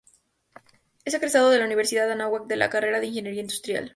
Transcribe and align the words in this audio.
Es 1.05 1.13
egresado 1.13 1.51
de 1.51 1.59
la 1.59 1.65
Universidad 1.65 2.11
Anáhuac 2.11 2.47
de 2.47 2.55
la 2.55 2.71
carrera 2.71 2.99
de 2.99 3.05
ingeniería 3.05 3.41
industrial. 3.41 3.89